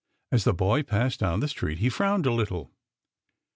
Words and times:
As 0.31 0.45
the 0.45 0.53
boy 0.55 0.81
passed 0.81 1.19
down 1.19 1.41
the 1.41 1.47
street 1.47 1.77
he 1.77 1.87
frowned 1.87 2.25
a 2.25 2.33
little. 2.33 2.71